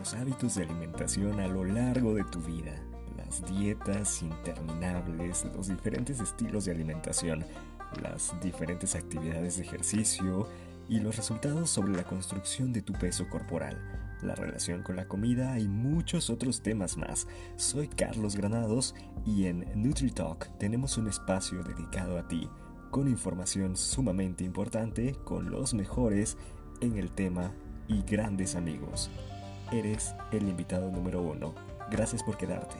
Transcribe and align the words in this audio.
los 0.00 0.14
hábitos 0.14 0.54
de 0.54 0.62
alimentación 0.62 1.40
a 1.40 1.46
lo 1.46 1.62
largo 1.62 2.14
de 2.14 2.24
tu 2.24 2.40
vida, 2.40 2.72
las 3.18 3.44
dietas 3.44 4.22
interminables, 4.22 5.44
los 5.54 5.68
diferentes 5.68 6.20
estilos 6.20 6.64
de 6.64 6.72
alimentación, 6.72 7.44
las 8.02 8.34
diferentes 8.40 8.94
actividades 8.94 9.58
de 9.58 9.64
ejercicio 9.64 10.48
y 10.88 11.00
los 11.00 11.18
resultados 11.18 11.68
sobre 11.68 11.92
la 11.92 12.04
construcción 12.04 12.72
de 12.72 12.80
tu 12.80 12.94
peso 12.94 13.28
corporal, 13.28 13.76
la 14.22 14.34
relación 14.34 14.82
con 14.82 14.96
la 14.96 15.06
comida 15.06 15.58
y 15.58 15.68
muchos 15.68 16.30
otros 16.30 16.62
temas 16.62 16.96
más. 16.96 17.28
Soy 17.56 17.86
Carlos 17.86 18.36
Granados 18.36 18.94
y 19.26 19.48
en 19.48 19.66
NutriTalk 19.74 20.56
tenemos 20.56 20.96
un 20.96 21.08
espacio 21.08 21.62
dedicado 21.62 22.18
a 22.18 22.26
ti, 22.26 22.48
con 22.90 23.06
información 23.06 23.76
sumamente 23.76 24.44
importante 24.44 25.14
con 25.24 25.50
los 25.50 25.74
mejores 25.74 26.38
en 26.80 26.96
el 26.96 27.10
tema 27.10 27.52
y 27.86 28.00
grandes 28.00 28.54
amigos. 28.54 29.10
Eres 29.72 30.14
el 30.32 30.48
invitado 30.48 30.90
número 30.90 31.22
uno. 31.22 31.54
Gracias 31.90 32.22
por 32.22 32.36
quedarte. 32.36 32.76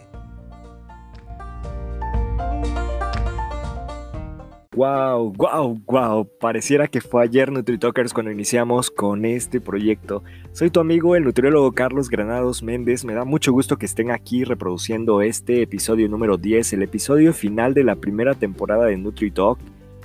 Wow, 4.74 5.32
wow, 5.36 5.82
wow. 5.86 6.28
Pareciera 6.40 6.88
que 6.88 7.00
fue 7.00 7.22
ayer 7.22 7.52
NutriTalkers 7.52 8.14
cuando 8.14 8.32
iniciamos 8.32 8.90
con 8.90 9.24
este 9.24 9.60
proyecto. 9.60 10.22
Soy 10.52 10.70
tu 10.70 10.80
amigo, 10.80 11.16
el 11.16 11.24
nutriólogo 11.24 11.72
Carlos 11.72 12.08
Granados 12.08 12.62
Méndez. 12.62 13.04
Me 13.04 13.14
da 13.14 13.24
mucho 13.24 13.52
gusto 13.52 13.76
que 13.76 13.86
estén 13.86 14.10
aquí 14.10 14.44
reproduciendo 14.44 15.22
este 15.22 15.62
episodio 15.62 16.08
número 16.08 16.38
10, 16.38 16.72
el 16.72 16.82
episodio 16.82 17.32
final 17.32 17.74
de 17.74 17.84
la 17.84 17.96
primera 17.96 18.34
temporada 18.34 18.86
de 18.86 18.96
NutriTalk 18.96 19.58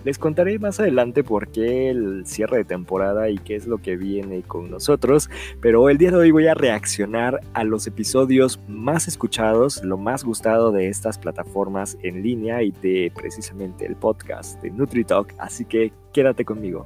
les 0.05 0.19
contaré 0.19 0.59
más 0.59 0.79
adelante 0.79 1.23
por 1.23 1.47
qué 1.49 1.89
el 1.89 2.25
cierre 2.25 2.57
de 2.57 2.63
temporada 2.63 3.29
y 3.29 3.39
qué 3.39 3.55
es 3.55 3.65
lo 3.65 3.79
que 3.79 3.97
viene 3.97 4.43
con 4.43 4.69
nosotros, 4.69 5.29
pero 5.61 5.89
el 5.89 5.97
día 5.97 6.11
de 6.11 6.17
hoy 6.17 6.31
voy 6.31 6.47
a 6.47 6.53
reaccionar 6.53 7.41
a 7.53 7.63
los 7.63 7.87
episodios 7.87 8.59
más 8.67 9.07
escuchados, 9.07 9.83
lo 9.83 9.97
más 9.97 10.23
gustado 10.23 10.71
de 10.71 10.89
estas 10.89 11.17
plataformas 11.17 11.97
en 12.03 12.21
línea 12.21 12.61
y 12.61 12.71
de 12.71 13.11
precisamente 13.15 13.85
el 13.85 13.95
podcast 13.95 14.61
de 14.61 14.69
NutriTalk, 14.69 15.33
así 15.39 15.65
que 15.65 15.91
quédate 16.13 16.45
conmigo. 16.45 16.85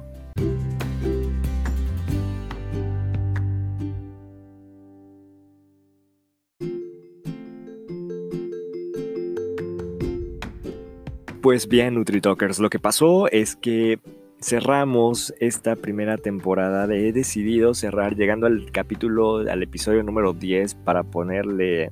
Pues 11.50 11.66
bien, 11.66 11.94
NutriTalkers, 11.94 12.60
lo 12.60 12.70
que 12.70 12.78
pasó 12.78 13.26
es 13.26 13.56
que 13.56 13.98
cerramos 14.40 15.34
esta 15.40 15.74
primera 15.74 16.16
temporada. 16.16 16.84
He 16.94 17.10
decidido 17.10 17.74
cerrar 17.74 18.14
llegando 18.14 18.46
al 18.46 18.70
capítulo, 18.70 19.38
al 19.38 19.60
episodio 19.60 20.04
número 20.04 20.32
10 20.32 20.76
para 20.76 21.02
ponerle 21.02 21.90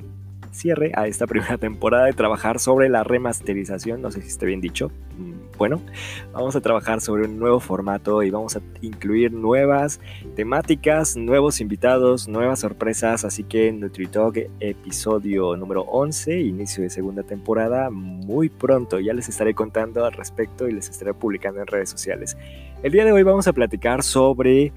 cierre 0.52 0.92
a 0.94 1.08
esta 1.08 1.26
primera 1.26 1.58
temporada 1.58 2.04
de 2.04 2.12
trabajar 2.12 2.60
sobre 2.60 2.88
la 2.88 3.02
remasterización, 3.02 4.00
no 4.00 4.12
sé 4.12 4.22
si 4.22 4.28
esté 4.28 4.46
bien 4.46 4.60
dicho. 4.60 4.92
Bueno, 5.58 5.82
vamos 6.32 6.54
a 6.54 6.60
trabajar 6.60 7.00
sobre 7.00 7.24
un 7.24 7.36
nuevo 7.36 7.58
formato 7.58 8.22
y 8.22 8.30
vamos 8.30 8.54
a 8.54 8.60
incluir 8.80 9.32
nuevas 9.32 9.98
temáticas, 10.36 11.16
nuevos 11.16 11.60
invitados, 11.60 12.28
nuevas 12.28 12.60
sorpresas, 12.60 13.24
así 13.24 13.42
que 13.42 13.72
NutriTalk 13.72 14.50
episodio 14.60 15.56
número 15.56 15.82
11, 15.82 16.42
inicio 16.42 16.84
de 16.84 16.90
segunda 16.90 17.24
temporada, 17.24 17.90
muy 17.90 18.48
pronto, 18.50 19.00
ya 19.00 19.12
les 19.12 19.28
estaré 19.28 19.52
contando 19.52 20.04
al 20.04 20.12
respecto 20.12 20.68
y 20.68 20.72
les 20.74 20.88
estaré 20.88 21.12
publicando 21.12 21.60
en 21.60 21.66
redes 21.66 21.90
sociales. 21.90 22.36
El 22.84 22.92
día 22.92 23.04
de 23.04 23.10
hoy 23.10 23.24
vamos 23.24 23.48
a 23.48 23.52
platicar 23.52 24.04
sobre 24.04 24.72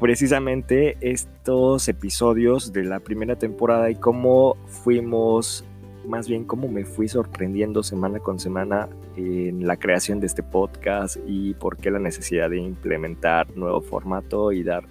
precisamente 0.00 0.96
estos 1.02 1.86
episodios 1.86 2.72
de 2.72 2.84
la 2.84 2.98
primera 3.00 3.36
temporada 3.36 3.90
y 3.90 3.96
cómo 3.96 4.56
fuimos, 4.64 5.66
más 6.08 6.28
bien 6.28 6.44
cómo 6.44 6.66
me 6.68 6.86
fui 6.86 7.08
sorprendiendo 7.08 7.82
semana 7.82 8.20
con 8.20 8.38
semana 8.38 8.88
en 9.16 9.66
la 9.66 9.76
creación 9.76 10.20
de 10.20 10.26
este 10.26 10.42
podcast 10.42 11.16
y 11.26 11.54
por 11.54 11.76
qué 11.76 11.90
la 11.90 11.98
necesidad 11.98 12.50
de 12.50 12.58
implementar 12.58 13.56
nuevo 13.56 13.80
formato 13.80 14.52
y 14.52 14.62
dar 14.62 14.84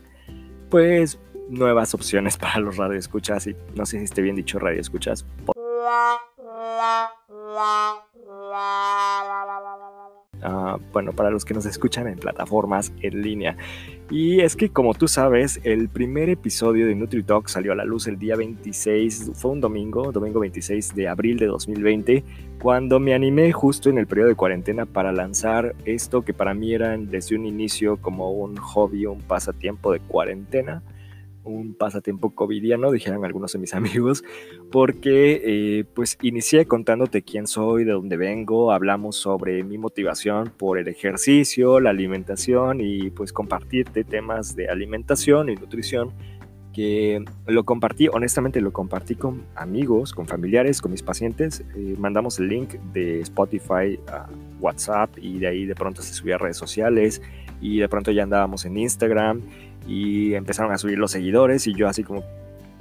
pues 0.69 1.19
nuevas 1.49 1.93
opciones 1.93 2.37
para 2.39 2.59
los 2.59 2.77
radioescuchas 2.77 3.47
y 3.47 3.55
no 3.75 3.85
sé 3.85 3.97
si 3.99 4.05
esté 4.05 4.21
bien 4.21 4.35
dicho 4.35 4.59
radioescuchas. 4.59 5.25
Ah, 10.43 10.77
bueno, 10.91 11.11
para 11.11 11.29
los 11.29 11.45
que 11.45 11.53
nos 11.53 11.65
escuchan 11.65 12.07
en 12.07 12.17
plataformas 12.17 12.91
en 13.01 13.21
línea. 13.21 13.57
Y 14.09 14.41
es 14.41 14.55
que 14.55 14.69
como 14.69 14.93
tú 14.93 15.07
sabes, 15.07 15.61
el 15.63 15.87
primer 15.87 16.29
episodio 16.29 16.85
de 16.85 16.95
NutriTalk 16.95 17.47
salió 17.47 17.71
a 17.71 17.75
la 17.75 17.85
luz 17.85 18.07
el 18.07 18.19
día 18.19 18.35
26, 18.35 19.31
fue 19.35 19.51
un 19.51 19.61
domingo, 19.61 20.11
domingo 20.11 20.41
26 20.41 20.95
de 20.95 21.07
abril 21.07 21.37
de 21.37 21.45
2020, 21.45 22.23
cuando 22.61 22.99
me 22.99 23.13
animé 23.13 23.53
justo 23.53 23.89
en 23.89 23.97
el 23.97 24.07
periodo 24.07 24.27
de 24.27 24.35
cuarentena 24.35 24.85
para 24.85 25.13
lanzar 25.13 25.75
esto 25.85 26.23
que 26.23 26.33
para 26.33 26.53
mí 26.53 26.73
era 26.73 26.97
desde 26.97 27.35
un 27.35 27.45
inicio 27.45 27.97
como 27.97 28.31
un 28.31 28.57
hobby, 28.57 29.05
un 29.05 29.21
pasatiempo 29.21 29.93
de 29.93 29.99
cuarentena 29.99 30.81
un 31.43 31.73
pasatiempo 31.73 32.33
covidiano, 32.35 32.91
dijeron 32.91 33.25
algunos 33.25 33.53
de 33.53 33.59
mis 33.59 33.73
amigos, 33.75 34.23
porque 34.71 35.41
eh, 35.43 35.85
pues 35.93 36.17
inicié 36.21 36.65
contándote 36.65 37.21
quién 37.21 37.47
soy, 37.47 37.83
de 37.83 37.91
dónde 37.93 38.17
vengo, 38.17 38.71
hablamos 38.71 39.15
sobre 39.15 39.63
mi 39.63 39.77
motivación 39.77 40.51
por 40.57 40.77
el 40.77 40.87
ejercicio, 40.87 41.79
la 41.79 41.89
alimentación 41.91 42.79
y 42.81 43.09
pues 43.11 43.33
compartirte 43.33 44.03
temas 44.03 44.55
de 44.55 44.69
alimentación 44.69 45.49
y 45.49 45.55
nutrición 45.55 46.11
lo 47.47 47.63
compartí, 47.63 48.07
honestamente 48.07 48.61
lo 48.61 48.71
compartí 48.71 49.15
con 49.15 49.43
amigos, 49.55 50.13
con 50.13 50.27
familiares, 50.27 50.81
con 50.81 50.91
mis 50.91 51.03
pacientes, 51.03 51.63
eh, 51.75 51.95
mandamos 51.97 52.39
el 52.39 52.47
link 52.47 52.75
de 52.93 53.19
Spotify 53.21 53.99
a 54.07 54.27
WhatsApp 54.59 55.17
y 55.17 55.39
de 55.39 55.47
ahí 55.47 55.65
de 55.65 55.75
pronto 55.75 56.01
se 56.01 56.13
subía 56.13 56.35
a 56.35 56.37
redes 56.37 56.57
sociales 56.57 57.21
y 57.59 57.79
de 57.79 57.89
pronto 57.89 58.11
ya 58.11 58.23
andábamos 58.23 58.65
en 58.65 58.77
Instagram 58.77 59.41
y 59.87 60.33
empezaron 60.33 60.71
a 60.71 60.77
subir 60.77 60.97
los 60.97 61.11
seguidores 61.11 61.67
y 61.67 61.73
yo 61.73 61.87
así 61.87 62.03
como 62.03 62.23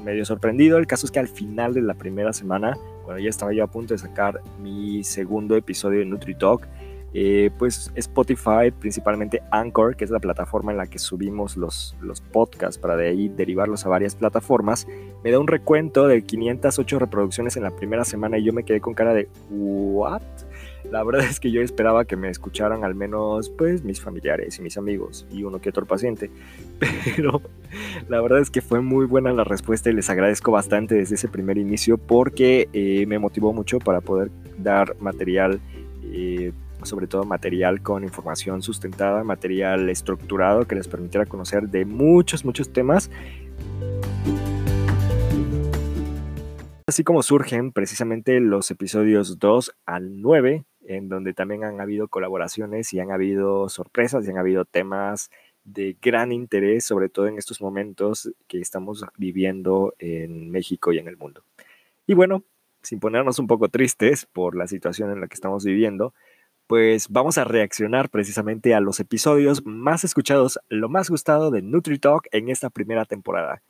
medio 0.04 0.24
sorprendido. 0.24 0.78
El 0.78 0.86
caso 0.86 1.06
es 1.06 1.12
que 1.12 1.18
al 1.18 1.28
final 1.28 1.74
de 1.74 1.82
la 1.82 1.94
primera 1.94 2.32
semana, 2.32 2.76
cuando 3.04 3.22
ya 3.22 3.30
estaba 3.30 3.52
yo 3.52 3.64
a 3.64 3.66
punto 3.66 3.94
de 3.94 3.98
sacar 3.98 4.40
mi 4.62 5.04
segundo 5.04 5.56
episodio 5.56 6.00
de 6.00 6.06
NutriTalk, 6.06 6.66
eh, 7.12 7.50
pues 7.58 7.90
Spotify, 7.96 8.70
principalmente 8.78 9.42
Anchor, 9.50 9.96
que 9.96 10.04
es 10.04 10.10
la 10.10 10.20
plataforma 10.20 10.70
en 10.70 10.78
la 10.78 10.86
que 10.86 10.98
subimos 10.98 11.56
los, 11.56 11.96
los 12.00 12.20
podcasts 12.20 12.78
para 12.78 12.96
de 12.96 13.08
ahí 13.08 13.28
derivarlos 13.28 13.84
a 13.84 13.88
varias 13.88 14.14
plataformas, 14.14 14.86
me 15.24 15.30
da 15.30 15.38
un 15.38 15.48
recuento 15.48 16.06
de 16.06 16.22
508 16.22 16.98
reproducciones 16.98 17.56
en 17.56 17.64
la 17.64 17.70
primera 17.70 18.04
semana 18.04 18.38
y 18.38 18.44
yo 18.44 18.52
me 18.52 18.64
quedé 18.64 18.80
con 18.80 18.94
cara 18.94 19.12
de 19.12 19.28
¿what? 19.50 20.22
La 20.90 21.04
verdad 21.04 21.24
es 21.28 21.40
que 21.40 21.50
yo 21.50 21.60
esperaba 21.60 22.04
que 22.04 22.16
me 22.16 22.30
escucharan 22.30 22.84
al 22.84 22.94
menos 22.94 23.50
pues 23.50 23.84
mis 23.84 24.00
familiares 24.00 24.58
y 24.58 24.62
mis 24.62 24.78
amigos 24.78 25.26
y 25.30 25.42
uno 25.42 25.60
que 25.60 25.68
otro 25.68 25.86
paciente, 25.86 26.30
pero 27.04 27.42
la 28.08 28.20
verdad 28.20 28.40
es 28.40 28.50
que 28.50 28.60
fue 28.60 28.80
muy 28.80 29.06
buena 29.06 29.32
la 29.32 29.44
respuesta 29.44 29.90
y 29.90 29.94
les 29.94 30.08
agradezco 30.10 30.52
bastante 30.52 30.94
desde 30.94 31.16
ese 31.16 31.28
primer 31.28 31.58
inicio 31.58 31.98
porque 31.98 32.68
eh, 32.72 33.04
me 33.06 33.18
motivó 33.18 33.52
mucho 33.52 33.78
para 33.78 34.00
poder 34.00 34.30
dar 34.58 34.96
material, 35.00 35.60
eh, 36.04 36.52
sobre 36.84 37.06
todo 37.06 37.24
material 37.24 37.82
con 37.82 38.04
información 38.04 38.62
sustentada, 38.62 39.24
material 39.24 39.88
estructurado 39.88 40.66
que 40.66 40.74
les 40.74 40.88
permitiera 40.88 41.26
conocer 41.26 41.68
de 41.68 41.84
muchos, 41.84 42.44
muchos 42.44 42.72
temas 42.72 43.10
así 46.90 47.04
como 47.04 47.22
surgen 47.22 47.70
precisamente 47.70 48.40
los 48.40 48.68
episodios 48.72 49.38
2 49.38 49.76
al 49.86 50.20
9 50.20 50.64
en 50.90 51.08
donde 51.08 51.34
también 51.34 51.62
han 51.62 51.80
habido 51.80 52.08
colaboraciones 52.08 52.92
y 52.92 52.98
han 52.98 53.12
habido 53.12 53.68
sorpresas 53.68 54.26
y 54.26 54.30
han 54.30 54.38
habido 54.38 54.64
temas 54.64 55.30
de 55.62 55.96
gran 56.02 56.32
interés, 56.32 56.84
sobre 56.84 57.08
todo 57.08 57.28
en 57.28 57.38
estos 57.38 57.60
momentos 57.60 58.32
que 58.48 58.58
estamos 58.58 59.04
viviendo 59.16 59.94
en 60.00 60.50
México 60.50 60.92
y 60.92 60.98
en 60.98 61.06
el 61.06 61.16
mundo. 61.16 61.44
Y 62.08 62.14
bueno, 62.14 62.42
sin 62.82 62.98
ponernos 62.98 63.38
un 63.38 63.46
poco 63.46 63.68
tristes 63.68 64.26
por 64.26 64.56
la 64.56 64.66
situación 64.66 65.12
en 65.12 65.20
la 65.20 65.28
que 65.28 65.34
estamos 65.34 65.64
viviendo, 65.64 66.12
pues 66.70 67.08
vamos 67.08 67.36
a 67.36 67.42
reaccionar 67.42 68.10
precisamente 68.10 68.76
a 68.76 68.80
los 68.80 69.00
episodios 69.00 69.66
más 69.66 70.04
escuchados, 70.04 70.60
lo 70.68 70.88
más 70.88 71.10
gustado 71.10 71.50
de 71.50 71.62
NutriTalk 71.62 72.28
en 72.30 72.48
esta 72.48 72.70
primera 72.70 73.04
temporada. 73.06 73.60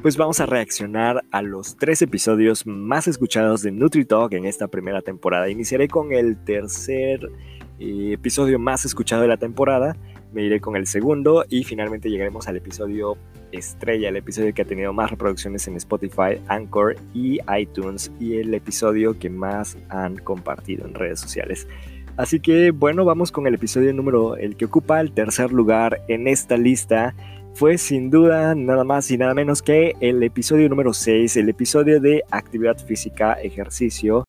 pues 0.00 0.16
vamos 0.16 0.40
a 0.40 0.46
reaccionar 0.46 1.22
a 1.30 1.42
los 1.42 1.76
tres 1.76 2.02
episodios 2.02 2.66
más 2.66 3.06
escuchados 3.06 3.62
de 3.62 3.70
NutriTalk 3.70 4.32
en 4.32 4.46
esta 4.46 4.66
primera 4.68 5.02
temporada. 5.02 5.48
Iniciaré 5.48 5.86
con 5.86 6.12
el 6.12 6.42
tercer 6.42 7.30
eh, 7.78 8.12
episodio 8.14 8.58
más 8.58 8.84
escuchado 8.84 9.22
de 9.22 9.28
la 9.28 9.36
temporada, 9.36 9.96
me 10.32 10.42
iré 10.42 10.60
con 10.60 10.76
el 10.76 10.86
segundo 10.86 11.44
y 11.48 11.64
finalmente 11.64 12.10
llegaremos 12.10 12.48
al 12.48 12.56
episodio 12.56 13.16
estrella, 13.52 14.08
el 14.08 14.16
episodio 14.16 14.52
que 14.54 14.62
ha 14.62 14.64
tenido 14.64 14.92
más 14.92 15.10
reproducciones 15.10 15.68
en 15.68 15.76
Spotify, 15.76 16.40
Anchor 16.48 16.96
y 17.14 17.38
iTunes 17.58 18.10
y 18.18 18.38
el 18.38 18.52
episodio 18.54 19.18
que 19.18 19.30
más 19.30 19.76
han 19.88 20.16
compartido 20.16 20.86
en 20.86 20.94
redes 20.94 21.20
sociales. 21.20 21.68
Así 22.16 22.40
que 22.40 22.70
bueno, 22.70 23.04
vamos 23.04 23.32
con 23.32 23.46
el 23.46 23.54
episodio 23.54 23.92
número, 23.92 24.36
el 24.36 24.56
que 24.56 24.66
ocupa 24.66 25.00
el 25.00 25.12
tercer 25.12 25.52
lugar 25.52 26.02
en 26.08 26.28
esta 26.28 26.56
lista. 26.56 27.14
Fue 27.54 27.76
sin 27.76 28.10
duda 28.10 28.54
nada 28.54 28.84
más 28.84 29.10
y 29.10 29.18
nada 29.18 29.34
menos 29.34 29.62
que 29.62 29.94
el 30.00 30.22
episodio 30.22 30.68
número 30.68 30.92
6, 30.92 31.36
el 31.36 31.48
episodio 31.48 32.00
de 32.00 32.22
actividad 32.30 32.78
física, 32.78 33.34
ejercicio. 33.34 34.24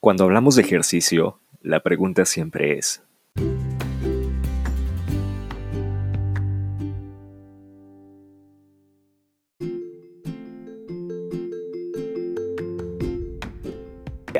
Cuando 0.00 0.24
hablamos 0.24 0.56
de 0.56 0.62
ejercicio, 0.62 1.40
la 1.60 1.80
pregunta 1.82 2.24
siempre 2.24 2.78
es, 2.78 3.02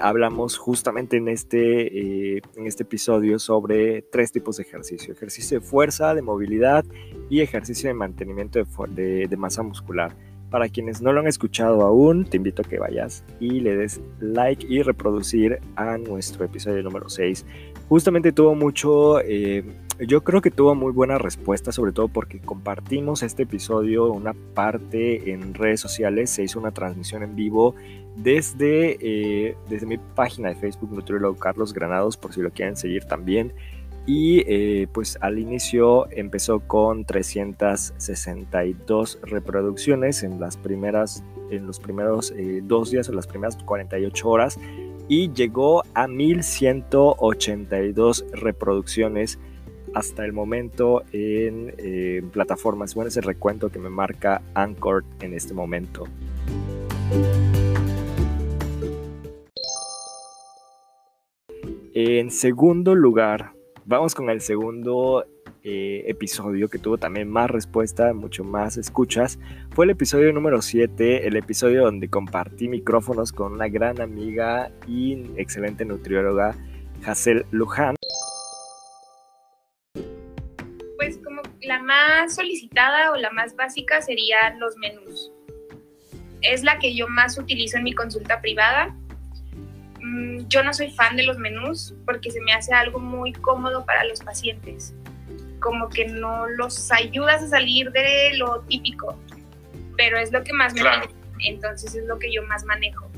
hablamos 0.01 0.57
justamente 0.57 1.17
en 1.19 1.29
este, 1.29 2.37
eh, 2.37 2.43
en 2.57 2.67
este 2.67 2.83
episodio 2.83 3.39
sobre 3.39 4.03
tres 4.03 4.33
tipos 4.33 4.57
de 4.57 4.63
ejercicio. 4.63 5.13
Ejercicio 5.13 5.61
de 5.61 5.67
fuerza, 5.67 6.15
de 6.15 6.23
movilidad 6.23 6.85
y 7.29 7.41
ejercicio 7.41 7.89
de 7.89 7.95
mantenimiento 7.95 8.61
de, 8.89 9.27
de, 9.29 9.37
masa 9.37 9.63
muscular. 9.63 10.17
Para 10.51 10.69
quienes 10.69 11.01
no 11.01 11.13
lo 11.13 11.21
han 11.21 11.29
escuchado 11.29 11.83
aún, 11.83 12.25
te 12.25 12.37
invito 12.37 12.63
a 12.63 12.65
que 12.65 12.79
vayas 12.79 13.25
y 13.39 13.61
le 13.61 13.77
des 13.77 14.01
like 14.19 14.67
y 14.69 14.83
reproducir 14.83 15.61
a 15.77 15.97
nuestro 15.97 16.45
episodio 16.45 16.83
número 16.83 17.09
6. 17.09 17.47
Justamente 17.89 18.33
tuvo 18.33 18.57
mucho, 18.57 19.21
eh, 19.21 19.65
yo 20.01 20.25
creo 20.25 20.41
que 20.41 20.51
tuvo 20.51 20.75
muy 20.75 20.93
buena 20.93 21.19
respuesta, 21.19 21.71
sobre 21.71 21.93
todo 21.93 22.09
porque 22.09 22.41
compartimos 22.41 23.23
este 23.23 23.45
episodio, 23.45 24.13
una 24.13 24.35
parte 24.55 25.33
en 25.33 25.55
redes 25.55 25.81
sociales, 25.81 26.31
se 26.31 26.43
hizo 26.43 26.59
una 26.59 26.73
transmisión 26.73 27.23
en 27.23 27.37
vivo 27.37 27.77
desde, 28.17 28.99
eh, 29.01 29.57
desde 29.69 29.87
mi 29.87 29.99
página 29.99 30.49
de 30.49 30.57
Facebook, 30.57 30.93
Nutriólogo 30.93 31.39
Carlos 31.39 31.73
Granados, 31.73 32.17
por 32.17 32.33
si 32.33 32.41
lo 32.41 32.51
quieren 32.51 32.77
seguir 32.77 33.05
también. 33.05 33.53
Y 34.13 34.43
eh, 34.49 34.89
pues 34.93 35.19
al 35.21 35.39
inicio 35.39 36.11
empezó 36.11 36.59
con 36.67 37.05
362 37.05 39.21
reproducciones 39.23 40.25
en 40.25 40.41
las 40.41 40.57
primeras, 40.57 41.23
en 41.53 41.65
los 41.65 41.79
primeros 41.79 42.33
eh, 42.33 42.61
dos 42.65 42.91
días, 42.91 43.09
en 43.09 43.15
las 43.15 43.29
primeras 43.29 43.57
48 43.59 44.29
horas, 44.29 44.59
y 45.07 45.33
llegó 45.33 45.85
a 45.95 46.09
1182 46.09 48.25
reproducciones 48.33 49.39
hasta 49.95 50.25
el 50.25 50.33
momento 50.33 51.05
en 51.13 51.73
plataformas. 52.33 52.97
Bueno, 52.97 53.11
es 53.11 53.17
el 53.17 53.23
recuento 53.23 53.71
que 53.71 53.79
me 53.79 53.91
marca 53.91 54.43
Anchor 54.55 55.05
en 55.21 55.35
este 55.35 55.55
momento. 55.55 56.09
En 61.95 62.33
segundo 62.33 62.97
lugar, 62.97 63.60
vamos 63.91 64.15
con 64.15 64.31
el 64.31 64.41
segundo 64.41 65.27
eh, 65.65 66.05
episodio 66.07 66.69
que 66.69 66.79
tuvo 66.79 66.97
también 66.97 67.29
más 67.29 67.51
respuesta, 67.51 68.15
mucho 68.15 68.45
más 68.45 68.77
escuchas. 68.77 69.37
Fue 69.71 69.85
el 69.85 69.91
episodio 69.91 70.33
número 70.33 70.63
7, 70.63 71.27
el 71.27 71.37
episodio 71.37 71.83
donde 71.83 72.09
compartí 72.09 72.69
micrófonos 72.69 73.33
con 73.33 73.53
una 73.53 73.67
gran 73.67 74.01
amiga 74.01 74.71
y 74.87 75.25
excelente 75.37 75.85
nutrióloga, 75.85 76.55
Hazel 77.05 77.45
Luján. 77.51 77.97
Pues 80.97 81.19
como 81.25 81.43
la 81.63 81.83
más 81.83 82.37
solicitada 82.37 83.11
o 83.11 83.17
la 83.17 83.33
más 83.33 83.57
básica 83.57 84.01
serían 84.03 84.61
los 84.61 84.77
menús. 84.77 85.33
Es 86.43 86.63
la 86.63 86.79
que 86.79 86.95
yo 86.95 87.09
más 87.09 87.37
utilizo 87.39 87.77
en 87.77 87.83
mi 87.83 87.93
consulta 87.93 88.41
privada 88.41 88.97
yo 90.49 90.63
no 90.63 90.73
soy 90.73 90.91
fan 90.91 91.17
de 91.17 91.25
los 91.25 91.39
menús 91.39 91.95
porque 92.05 92.31
se 92.31 92.41
me 92.41 92.53
hace 92.53 92.73
algo 92.73 92.99
muy 92.99 93.33
cómodo 93.33 93.85
para 93.85 94.05
los 94.05 94.21
pacientes, 94.21 94.95
como 95.61 95.89
que 95.89 96.07
no 96.07 96.49
los 96.49 96.91
ayudas 96.93 97.43
a 97.43 97.49
salir 97.49 97.91
de 97.93 98.37
lo 98.37 98.61
típico, 98.63 99.19
pero 99.97 100.19
es 100.19 100.33
lo 100.33 100.43
que 100.43 100.53
más 100.53 100.75
me 100.75 100.83
gusta, 100.83 101.09
entonces 101.45 101.95
es 101.95 102.05
lo 102.07 102.19
que 102.19 102.33
yo 102.33 102.43
más 102.45 102.65
manejo. 102.65 103.10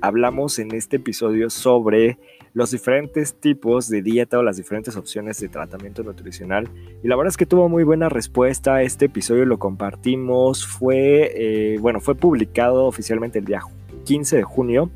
Hablamos 0.00 0.58
en 0.58 0.74
este 0.74 0.96
episodio 0.96 1.50
sobre 1.50 2.18
los 2.54 2.70
diferentes 2.70 3.34
tipos 3.34 3.88
de 3.88 4.02
dieta 4.02 4.38
o 4.38 4.42
las 4.42 4.56
diferentes 4.56 4.96
opciones 4.96 5.38
de 5.40 5.48
tratamiento 5.48 6.02
nutricional. 6.02 6.68
Y 7.02 7.08
la 7.08 7.16
verdad 7.16 7.28
es 7.28 7.36
que 7.36 7.46
tuvo 7.46 7.68
muy 7.68 7.84
buena 7.84 8.08
respuesta. 8.08 8.82
Este 8.82 9.06
episodio 9.06 9.44
lo 9.44 9.58
compartimos. 9.58 10.66
Fue, 10.66 11.32
eh, 11.34 11.78
bueno, 11.80 12.00
fue 12.00 12.14
publicado 12.14 12.86
oficialmente 12.86 13.40
el 13.40 13.44
día 13.44 13.60
15 14.04 14.38
de 14.38 14.42
junio. 14.42 14.90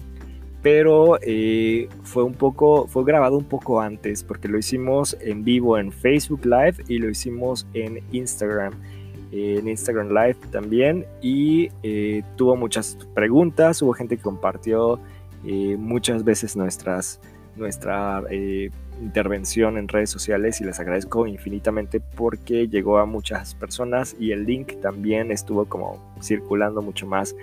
Pero 0.62 1.18
eh, 1.20 1.90
fue 2.02 2.24
un 2.24 2.32
poco, 2.32 2.86
fue 2.86 3.04
grabado 3.04 3.36
un 3.36 3.44
poco 3.44 3.82
antes 3.82 4.24
porque 4.24 4.48
lo 4.48 4.56
hicimos 4.56 5.14
en 5.20 5.44
vivo 5.44 5.76
en 5.76 5.92
Facebook 5.92 6.46
Live 6.46 6.76
y 6.88 6.98
lo 6.98 7.10
hicimos 7.10 7.66
en 7.74 8.02
Instagram 8.12 8.72
en 9.34 9.68
Instagram 9.68 10.08
Live 10.08 10.36
también 10.50 11.06
y 11.20 11.70
eh, 11.82 12.22
tuvo 12.36 12.56
muchas 12.56 12.96
preguntas, 13.14 13.82
hubo 13.82 13.92
gente 13.92 14.16
que 14.16 14.22
compartió 14.22 15.00
muchas 15.76 16.24
veces 16.24 16.56
nuestras, 16.56 17.20
nuestra 17.54 18.22
eh, 18.30 18.70
intervención 19.02 19.76
en 19.76 19.88
redes 19.88 20.10
sociales 20.10 20.60
y 20.60 20.64
les 20.64 20.78
agradezco 20.80 21.26
infinitamente 21.26 22.00
porque 22.00 22.68
llegó 22.68 22.98
a 22.98 23.06
muchas 23.06 23.54
personas 23.54 24.16
y 24.18 24.32
el 24.32 24.44
link 24.44 24.80
también 24.80 25.30
estuvo 25.30 25.66
como 25.66 25.98
circulando 26.22 26.82
mucho 26.82 27.06
más. 27.06 27.34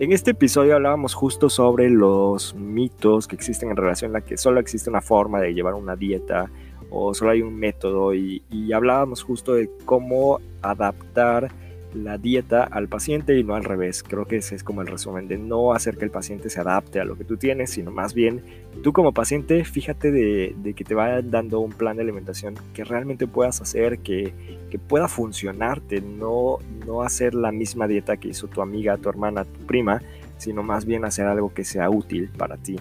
En 0.00 0.12
este 0.12 0.30
episodio 0.30 0.76
hablábamos 0.76 1.14
justo 1.14 1.50
sobre 1.50 1.90
los 1.90 2.54
mitos 2.54 3.26
que 3.26 3.34
existen 3.34 3.70
en 3.70 3.76
relación 3.76 4.14
a 4.14 4.20
que 4.20 4.36
solo 4.36 4.60
existe 4.60 4.90
una 4.90 5.00
forma 5.00 5.40
de 5.40 5.54
llevar 5.54 5.74
una 5.74 5.96
dieta 5.96 6.50
o 6.90 7.14
solo 7.14 7.30
hay 7.32 7.42
un 7.42 7.56
método 7.56 8.14
y, 8.14 8.42
y 8.50 8.72
hablábamos 8.72 9.22
justo 9.22 9.54
de 9.54 9.70
cómo 9.84 10.40
adaptar 10.62 11.50
la 11.94 12.18
dieta 12.18 12.64
al 12.64 12.88
paciente 12.88 13.38
y 13.38 13.44
no 13.44 13.54
al 13.54 13.64
revés. 13.64 14.02
Creo 14.02 14.26
que 14.26 14.36
ese 14.36 14.54
es 14.54 14.62
como 14.62 14.82
el 14.82 14.86
resumen 14.86 15.28
de 15.28 15.38
no 15.38 15.72
hacer 15.72 15.96
que 15.96 16.04
el 16.04 16.10
paciente 16.10 16.50
se 16.50 16.60
adapte 16.60 17.00
a 17.00 17.04
lo 17.04 17.16
que 17.16 17.24
tú 17.24 17.36
tienes, 17.36 17.70
sino 17.70 17.90
más 17.90 18.14
bien 18.14 18.42
tú 18.82 18.92
como 18.92 19.12
paciente 19.12 19.64
fíjate 19.64 20.10
de, 20.10 20.74
que 20.74 20.84
te 20.84 20.94
vaya 20.94 21.22
dando 21.22 21.60
un 21.60 21.72
plan 21.72 21.96
de 21.96 22.02
alimentación 22.02 22.54
que 22.74 22.84
realmente 22.84 23.26
puedas 23.26 23.60
hacer, 23.60 23.98
que, 24.00 24.32
que, 24.70 24.78
pueda 24.78 25.08
funcionarte, 25.08 26.00
no, 26.00 26.58
no 26.86 27.02
hacer 27.02 27.34
la 27.34 27.52
misma 27.52 27.88
dieta 27.88 28.16
que 28.16 28.28
hizo 28.28 28.46
tu 28.46 28.62
amiga, 28.62 28.96
tu 28.98 29.08
hermana, 29.08 29.44
tu 29.44 29.66
prima, 29.66 30.02
sino 30.36 30.62
más 30.62 30.84
bien 30.84 31.04
hacer 31.04 31.26
algo 31.26 31.52
que 31.52 31.64
sea 31.64 31.90
útil 31.90 32.30
para 32.36 32.56
ti. 32.56 32.76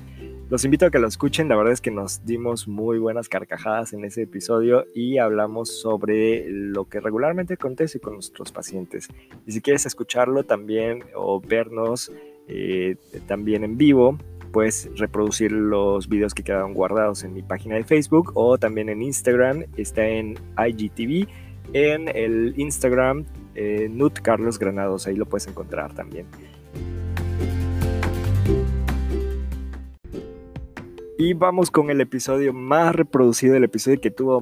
Los 0.50 0.64
invito 0.64 0.86
a 0.86 0.92
que 0.92 1.00
lo 1.00 1.10
escuchen, 1.10 1.50
la 1.50 1.58
verdad 1.58 1.74
es 1.74 1.82
que 1.82 1.92
nos 1.92 2.24
dimos 2.24 2.70
muy 2.70 3.00
buenas 3.00 3.28
carcajadas 3.28 3.92
en 3.92 4.06
ese 4.06 4.22
episodio 4.22 4.86
y 4.96 5.18
hablamos 5.18 5.82
sobre 5.82 6.46
lo 6.50 6.86
que 6.86 7.02
regularmente 7.02 7.56
acontece 7.56 8.00
con 8.00 8.14
nuestros 8.14 8.54
pacientes. 8.54 9.10
Y 9.46 9.52
si 9.52 9.60
quieres 9.60 9.86
escucharlo 9.86 10.46
también 10.46 11.04
o 11.16 11.42
vernos 11.42 12.14
eh, 12.48 12.96
también 13.28 13.66
en 13.66 13.78
vivo, 13.78 14.18
puedes 14.54 14.90
reproducir 14.98 15.52
los 15.52 16.08
videos 16.08 16.34
que 16.34 16.44
quedaron 16.44 16.74
guardados 16.74 17.26
en 17.26 17.34
mi 17.34 17.42
página 17.42 17.76
de 17.76 17.84
Facebook 17.84 18.32
o 18.36 18.58
también 18.58 18.88
en 18.88 19.02
Instagram, 19.02 19.66
está 19.76 20.08
en 20.08 20.40
IGTV, 20.58 21.28
en 21.74 22.08
el 22.16 22.54
Instagram 22.58 23.26
eh, 23.56 23.90
Nut 23.92 24.20
Carlos 24.22 24.60
Granados, 24.60 25.08
ahí 25.08 25.18
lo 25.18 25.26
puedes 25.26 25.48
encontrar 25.48 25.94
también. 25.94 26.26
Y 31.20 31.34
vamos 31.34 31.72
con 31.72 31.90
el 31.90 32.00
episodio 32.00 32.54
más 32.54 32.94
reproducido, 32.94 33.56
el 33.56 33.64
episodio 33.64 34.00
que 34.00 34.12
tuvo, 34.12 34.40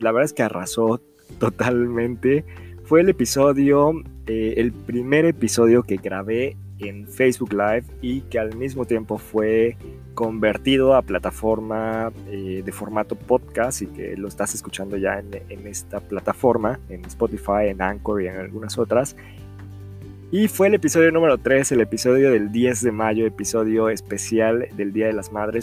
la 0.00 0.12
verdad 0.12 0.24
es 0.24 0.32
que 0.32 0.42
arrasó 0.42 1.02
totalmente. 1.38 2.42
Fue 2.84 3.02
el 3.02 3.10
episodio, 3.10 3.92
eh, 4.26 4.54
el 4.56 4.72
primer 4.72 5.26
episodio 5.26 5.82
que 5.82 5.96
grabé 5.96 6.56
en 6.78 7.06
Facebook 7.06 7.52
Live 7.52 7.84
y 8.00 8.22
que 8.22 8.38
al 8.38 8.56
mismo 8.56 8.86
tiempo 8.86 9.18
fue 9.18 9.76
convertido 10.14 10.94
a 10.94 11.02
plataforma 11.02 12.10
eh, 12.28 12.62
de 12.64 12.72
formato 12.72 13.14
podcast 13.14 13.82
y 13.82 13.86
que 13.88 14.16
lo 14.16 14.28
estás 14.28 14.54
escuchando 14.54 14.96
ya 14.96 15.18
en, 15.18 15.42
en, 15.50 15.66
esta 15.66 16.00
plataforma, 16.00 16.80
en 16.88 17.04
Spotify, 17.04 17.68
en 17.68 17.82
Anchor 17.82 18.22
y 18.22 18.28
en 18.28 18.36
algunas 18.36 18.78
otras. 18.78 19.16
Y 20.30 20.48
fue 20.48 20.68
el 20.68 20.74
episodio 20.74 21.12
número 21.12 21.36
3, 21.36 21.72
el 21.72 21.82
episodio 21.82 22.30
del 22.30 22.50
10 22.52 22.82
de 22.82 22.92
mayo, 22.92 23.26
episodio 23.26 23.90
especial 23.90 24.66
del 24.76 24.94
Día 24.94 25.08
de 25.08 25.12
las 25.12 25.30
Madres 25.30 25.62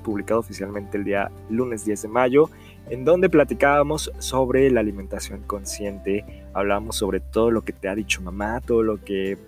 publicado 0.00 0.40
oficialmente 0.40 0.98
el 0.98 1.04
día 1.04 1.30
lunes 1.48 1.84
10 1.84 2.02
de 2.02 2.08
mayo, 2.08 2.50
en 2.88 3.04
donde 3.04 3.30
platicábamos 3.30 4.10
sobre 4.18 4.70
la 4.70 4.80
alimentación 4.80 5.42
consciente, 5.46 6.24
hablábamos 6.54 6.96
sobre 6.96 7.20
todo 7.20 7.50
lo 7.50 7.62
que 7.62 7.72
te 7.72 7.88
ha 7.88 7.94
dicho 7.94 8.20
mamá, 8.22 8.60
todo 8.60 8.82
lo 8.82 9.02
que 9.02 9.38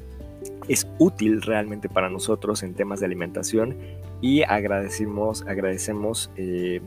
es 0.69 0.87
útil 0.99 1.43
realmente 1.43 1.89
para 1.89 2.09
nosotros 2.09 2.63
en 2.63 2.75
temas 2.75 3.01
de 3.01 3.07
alimentación 3.07 3.77
y 4.21 4.43
agradecemos, 4.43 5.43
agradecemos 5.43 6.31
eh, 6.37 6.81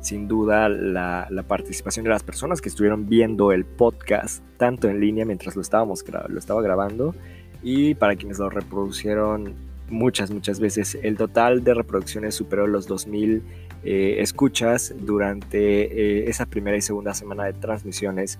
sin 0.00 0.28
duda 0.28 0.68
la, 0.68 1.28
participación 1.46 2.04
de 2.04 2.10
las 2.10 2.22
personas 2.22 2.60
que 2.60 2.68
estuvieron 2.68 3.08
viendo 3.08 3.52
el 3.52 3.64
podcast, 3.64 4.42
tanto 4.56 4.88
en 4.88 5.00
línea 5.00 5.24
mientras 5.24 5.56
lo, 5.56 5.62
estábamos, 5.62 6.04
lo 6.28 6.38
estaba 6.38 6.62
grabando, 6.62 7.14
y 7.62 7.94
para 7.94 8.16
quienes 8.16 8.38
lo 8.38 8.48
reproducieron 8.48 9.54
muchas, 9.90 10.30
muchas 10.30 10.60
veces. 10.60 10.98
El 11.02 11.16
total 11.16 11.64
de 11.64 11.74
reproducciones 11.74 12.34
superó 12.34 12.66
los 12.66 12.86
2000 12.86 13.42
eh, 13.84 14.16
escuchas 14.18 14.94
durante 14.98 15.58
eh, 15.84 16.28
esa 16.28 16.46
primera 16.46 16.76
y 16.76 16.82
segunda 16.82 17.14
semana 17.14 17.44
de 17.44 17.52
transmisiones 17.52 18.38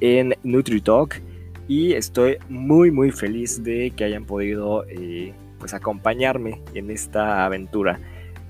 en 0.00 0.34
NutriTalk 0.42 1.22
y 1.68 1.92
estoy 1.92 2.38
muy 2.48 2.90
muy 2.90 3.12
feliz 3.12 3.62
de 3.62 3.92
que 3.96 4.02
hayan 4.02 4.24
podido 4.24 4.84
eh, 4.88 5.34
pues 5.60 5.72
acompañarme 5.74 6.60
en 6.74 6.90
esta 6.90 7.44
aventura. 7.44 8.00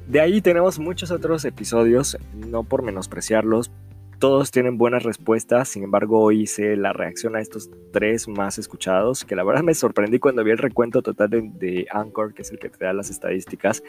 De 0.08 0.20
ahí 0.20 0.40
tenemos 0.40 0.78
muchos 0.78 1.10
otros 1.10 1.44
episodios, 1.44 2.16
no 2.34 2.64
por 2.64 2.82
menospreciarlos, 2.82 3.70
todos 4.22 4.52
tienen 4.52 4.78
buenas 4.78 5.02
respuestas, 5.02 5.68
sin 5.68 5.82
embargo 5.82 6.30
hice 6.30 6.76
la 6.76 6.92
reacción 6.92 7.34
a 7.34 7.40
estos 7.40 7.68
tres 7.92 8.28
más 8.28 8.56
escuchados, 8.56 9.24
que 9.24 9.34
la 9.34 9.42
verdad 9.42 9.64
me 9.64 9.74
sorprendí 9.74 10.20
cuando 10.20 10.44
vi 10.44 10.52
el 10.52 10.58
recuento 10.58 11.02
total 11.02 11.28
de, 11.28 11.88
Anchor, 11.90 12.32
que 12.32 12.42
es 12.42 12.52
el 12.52 12.60
que 12.60 12.68
te 12.68 12.84
da 12.84 12.92
las 12.92 13.10
estadísticas. 13.10 13.82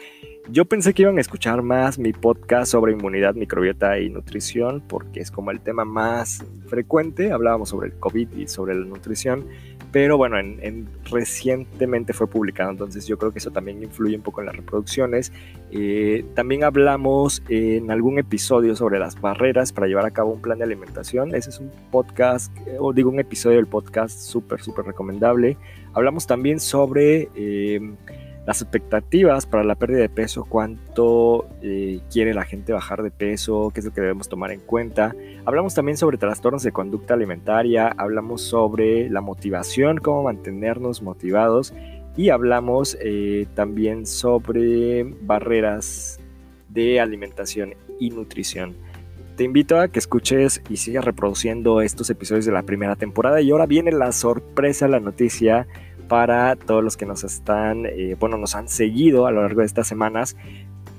Yo 0.50 0.64
pensé 0.64 0.92
que 0.92 1.02
iban 1.02 1.18
a 1.18 1.20
escuchar 1.20 1.62
más 1.62 2.00
mi 2.00 2.12
podcast 2.12 2.72
sobre 2.72 2.94
inmunidad, 2.94 3.36
microbiota 3.36 4.00
y 4.00 4.10
nutrición, 4.10 4.82
porque 4.88 5.20
es 5.20 5.30
como 5.30 5.52
el 5.52 5.60
tema 5.60 5.84
más 5.84 6.44
frecuente, 6.66 7.30
hablábamos 7.30 7.68
sobre 7.68 7.90
el 7.90 7.94
COVID 8.00 8.32
y 8.32 8.48
sobre 8.48 8.74
la 8.74 8.86
nutrición, 8.86 9.46
pero 9.94 10.16
bueno, 10.16 10.40
en, 10.40 10.88
recientemente 11.08 12.12
fue 12.12 12.26
publicado, 12.26 12.72
entonces 12.72 13.06
yo 13.06 13.16
creo 13.16 13.30
que 13.30 13.38
eso 13.38 13.52
también 13.52 13.80
influye 13.80 14.16
un 14.16 14.22
poco 14.22 14.40
en 14.40 14.46
las 14.46 14.56
reproducciones. 14.56 15.30
Eh, 15.70 16.24
también 16.34 16.64
hablamos 16.64 17.44
en 17.48 17.92
algún 17.92 18.18
episodio 18.18 18.74
sobre 18.74 18.98
las 18.98 19.20
barreras 19.20 19.72
para 19.72 19.86
llevar 19.86 20.04
a 20.04 20.10
cabo 20.10 20.32
un 20.32 20.42
plan 20.42 20.58
de 20.58 20.64
alimentación. 20.64 21.32
Ese 21.32 21.50
es 21.50 21.60
un 21.60 21.70
podcast, 21.92 22.52
o 22.80 22.92
digo 22.92 23.08
un 23.08 23.20
episodio 23.20 23.58
del 23.58 23.68
podcast 23.68 24.18
súper, 24.18 24.60
súper 24.62 24.84
recomendable. 24.84 25.56
Hablamos 25.92 26.26
también 26.26 26.58
sobre... 26.58 27.28
Eh, 27.36 27.80
las 28.46 28.60
expectativas 28.60 29.46
para 29.46 29.64
la 29.64 29.74
pérdida 29.74 30.00
de 30.00 30.08
peso, 30.08 30.44
cuánto 30.44 31.48
eh, 31.62 32.00
quiere 32.10 32.34
la 32.34 32.44
gente 32.44 32.72
bajar 32.72 33.02
de 33.02 33.10
peso, 33.10 33.70
qué 33.72 33.80
es 33.80 33.86
lo 33.86 33.92
que 33.92 34.02
debemos 34.02 34.28
tomar 34.28 34.52
en 34.52 34.60
cuenta. 34.60 35.14
Hablamos 35.46 35.74
también 35.74 35.96
sobre 35.96 36.18
trastornos 36.18 36.62
de 36.62 36.72
conducta 36.72 37.14
alimentaria, 37.14 37.88
hablamos 37.88 38.42
sobre 38.42 39.08
la 39.08 39.22
motivación, 39.22 39.96
cómo 39.98 40.24
mantenernos 40.24 41.02
motivados 41.02 41.72
y 42.16 42.28
hablamos 42.28 42.98
eh, 43.00 43.46
también 43.54 44.06
sobre 44.06 45.04
barreras 45.04 46.20
de 46.68 47.00
alimentación 47.00 47.74
y 47.98 48.10
nutrición. 48.10 48.76
Te 49.36 49.42
invito 49.42 49.80
a 49.80 49.88
que 49.88 49.98
escuches 49.98 50.62
y 50.68 50.76
sigas 50.76 51.04
reproduciendo 51.04 51.80
estos 51.80 52.08
episodios 52.08 52.44
de 52.44 52.52
la 52.52 52.62
primera 52.62 52.94
temporada 52.94 53.40
y 53.40 53.50
ahora 53.50 53.66
viene 53.66 53.90
la 53.90 54.12
sorpresa, 54.12 54.86
la 54.86 55.00
noticia 55.00 55.66
para 56.08 56.56
todos 56.56 56.82
los 56.82 56.96
que 56.96 57.06
nos 57.06 57.24
están, 57.24 57.86
eh, 57.86 58.16
bueno, 58.18 58.36
nos 58.36 58.54
han 58.54 58.68
seguido 58.68 59.26
a 59.26 59.30
lo 59.30 59.42
largo 59.42 59.60
de 59.60 59.66
estas 59.66 59.86
semanas. 59.86 60.36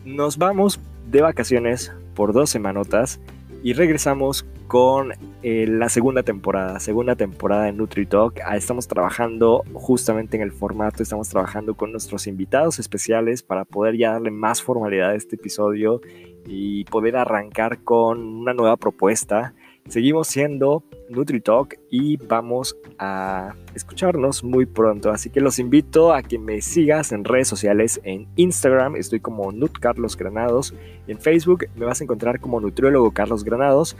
Nos 0.03 0.37
vamos 0.37 0.79
de 1.09 1.21
vacaciones 1.21 1.91
por 2.15 2.33
dos 2.33 2.49
semanotas 2.49 3.19
y 3.63 3.73
regresamos 3.73 4.45
con 4.67 5.13
eh, 5.43 5.65
la 5.67 5.89
segunda 5.89 6.23
temporada, 6.23 6.79
segunda 6.79 7.15
temporada 7.15 7.65
de 7.65 7.73
NutriTalk. 7.73 8.39
Estamos 8.53 8.87
trabajando 8.87 9.63
justamente 9.73 10.37
en 10.37 10.43
el 10.43 10.51
formato, 10.51 11.03
estamos 11.03 11.29
trabajando 11.29 11.75
con 11.75 11.91
nuestros 11.91 12.27
invitados 12.27 12.79
especiales 12.79 13.43
para 13.43 13.65
poder 13.65 13.97
ya 13.97 14.13
darle 14.13 14.31
más 14.31 14.61
formalidad 14.61 15.11
a 15.11 15.15
este 15.15 15.35
episodio 15.35 16.01
y 16.47 16.83
poder 16.85 17.15
arrancar 17.15 17.83
con 17.83 18.19
una 18.19 18.53
nueva 18.53 18.77
propuesta 18.77 19.53
Seguimos 19.87 20.29
siendo 20.29 20.83
NutriTalk 21.09 21.77
y 21.91 22.17
vamos 22.17 22.75
a 22.97 23.53
escucharnos 23.75 24.43
muy 24.43 24.65
pronto. 24.65 25.11
Así 25.11 25.29
que 25.29 25.41
los 25.41 25.59
invito 25.59 26.11
a 26.11 26.23
que 26.23 26.39
me 26.39 26.61
sigas 26.61 27.11
en 27.11 27.23
redes 27.23 27.47
sociales. 27.47 28.01
En 28.03 28.27
Instagram 28.35 28.95
estoy 28.95 29.19
como 29.19 29.51
Nut 29.51 29.77
Carlos 29.77 30.17
Granados. 30.17 30.73
En 31.05 31.19
Facebook 31.19 31.67
me 31.75 31.85
vas 31.85 32.01
a 32.01 32.03
encontrar 32.03 32.39
como 32.39 32.59
Nutriólogo 32.59 33.11
Carlos 33.11 33.43
Granados. 33.43 33.95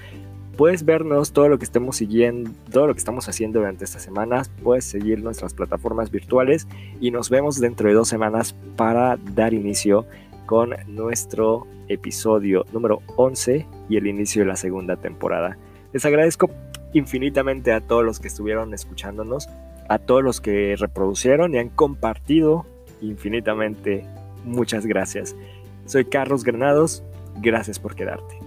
Puedes 0.58 0.86
vernos 0.86 1.34
todo 1.34 1.50
lo 1.50 1.60
que 1.60 1.66
estemos 1.66 1.98
siguiendo, 1.98 2.50
todo 2.72 2.88
lo 2.88 2.94
que 2.96 3.00
estamos 3.00 3.30
haciendo 3.30 3.60
durante 3.60 3.84
estas 3.84 4.02
semanas. 4.02 4.50
Puedes 4.64 4.86
seguir 4.86 5.22
nuestras 5.22 5.54
plataformas 5.54 6.10
virtuales 6.10 6.68
y 7.00 7.12
nos 7.12 7.30
vemos 7.30 7.60
dentro 7.60 7.88
de 7.88 7.94
dos 7.94 8.08
semanas 8.08 8.56
para 8.76 9.18
dar 9.36 9.54
inicio 9.54 10.08
con 10.48 10.72
nuestro 10.88 11.68
episodio 11.90 12.66
número 12.74 13.04
11 13.18 13.68
y 13.88 13.98
el 13.98 14.08
inicio 14.08 14.42
de 14.42 14.48
la 14.48 14.56
segunda 14.56 14.96
temporada. 14.96 15.60
Les 15.96 16.04
agradezco 16.04 16.50
infinitamente 16.92 17.72
a 17.72 17.80
todos 17.80 18.04
los 18.04 18.20
que 18.20 18.28
estuvieron 18.28 18.74
escuchándonos, 18.74 19.48
a 19.88 19.98
todos 19.98 20.22
los 20.22 20.42
que 20.42 20.76
reproducieron 20.78 21.54
y 21.54 21.58
han 21.58 21.70
compartido 21.70 22.66
infinitamente. 23.00 24.06
Muchas 24.44 24.86
gracias. 24.86 25.38
Soy 25.86 26.04
Carlos 26.04 26.44
Granados. 26.44 27.02
Gracias 27.38 27.80
por 27.80 27.96
quedarte. 27.96 28.45